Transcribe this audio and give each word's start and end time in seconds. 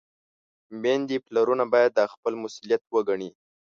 میندې، 0.81 1.17
پلرونه 1.25 1.63
باید 1.73 1.91
دا 1.99 2.05
خپل 2.13 2.33
مسؤلیت 2.43 2.81
وګڼي. 2.93 3.29